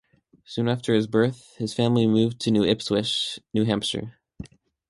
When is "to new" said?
2.39-2.63